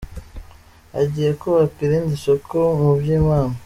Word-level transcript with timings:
Hagiye 0.93 1.31
kubakwa 1.39 1.79
irindi 1.87 2.15
soko 2.23 2.57
mu 2.81 2.91
Byimana. 2.99 3.55